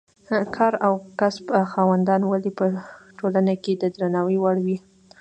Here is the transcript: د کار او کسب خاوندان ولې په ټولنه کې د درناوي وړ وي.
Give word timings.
د 0.27 0.29
کار 0.55 0.73
او 0.85 0.93
کسب 1.19 1.45
خاوندان 1.73 2.21
ولې 2.25 2.51
په 2.59 2.65
ټولنه 3.19 3.53
کې 3.63 3.73
د 3.81 3.83
درناوي 3.95 4.37
وړ 4.39 4.57
وي. 4.65 4.77